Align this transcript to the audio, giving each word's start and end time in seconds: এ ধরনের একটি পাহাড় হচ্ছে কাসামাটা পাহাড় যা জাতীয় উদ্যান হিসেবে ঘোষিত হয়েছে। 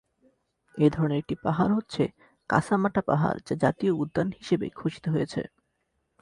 এ 0.75 0.87
ধরনের 0.89 1.17
একটি 1.17 1.35
পাহাড় 1.43 1.71
হচ্ছে 1.73 2.03
কাসামাটা 2.49 3.01
পাহাড় 3.01 3.37
যা 3.47 3.55
জাতীয় 3.55 3.93
উদ্যান 3.93 4.27
হিসেবে 4.39 4.65
ঘোষিত 4.75 5.05
হয়েছে। 5.09 5.41